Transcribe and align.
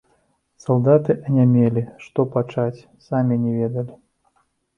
Салдаты 0.63 1.15
анямелі, 1.31 1.83
што 2.07 2.19
пачаць, 2.37 2.83
самі 3.11 3.39
не 3.45 3.53
ведалі. 3.61 3.93